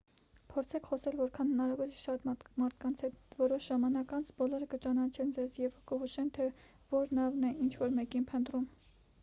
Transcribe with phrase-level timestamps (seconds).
[0.51, 2.23] փորձեք խոսել որքան հնարավոր է շատ
[2.61, 6.47] մարդկանց հետ որոշ ժամանակ անց բոլորը կճանաչեն ձեզ և կհուշեն թե
[6.95, 8.71] որ նավն է ինչ-որ մեկին փնտրում